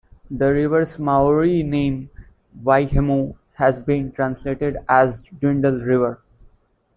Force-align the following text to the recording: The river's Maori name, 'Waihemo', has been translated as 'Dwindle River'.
The 0.31 0.51
river's 0.51 0.97
Maori 0.97 1.61
name, 1.61 2.09
'Waihemo', 2.63 3.35
has 3.53 3.79
been 3.79 4.11
translated 4.11 4.77
as 4.89 5.21
'Dwindle 5.39 5.81
River'. 5.81 6.19